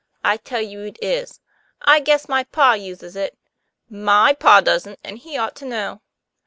"I 0.23 0.37
tell 0.37 0.61
you 0.61 0.79
it 0.81 0.97
is."" 0.99 1.41
I 1.83 1.99
guess 1.99 2.27
my 2.27 2.43
pa 2.45 2.73
uses 2.73 3.15
it." 3.15 3.37
"My 3.87 4.33
pa 4.33 4.59
doesn't, 4.59 4.97
and 5.03 5.19
he 5.19 5.37
ought 5.37 5.55
to 5.57 5.65
know." 5.65 6.01